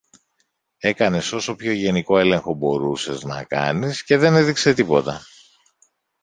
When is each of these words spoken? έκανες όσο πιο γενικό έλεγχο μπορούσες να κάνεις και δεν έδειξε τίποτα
έκανες 0.79 1.31
όσο 1.33 1.55
πιο 1.55 1.71
γενικό 1.71 2.17
έλεγχο 2.17 2.53
μπορούσες 2.53 3.23
να 3.23 3.43
κάνεις 3.43 4.03
και 4.03 4.17
δεν 4.17 4.35
έδειξε 4.35 4.73
τίποτα 4.73 5.21